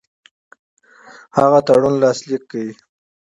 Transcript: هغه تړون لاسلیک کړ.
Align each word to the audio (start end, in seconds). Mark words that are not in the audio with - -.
هغه 1.37 1.59
تړون 1.67 1.93
لاسلیک 2.03 2.43
کړ. 2.51 2.65